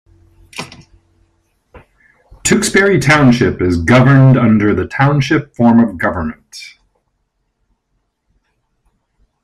[2.43, 6.79] Tewksbury Township is governed under the Township form of government.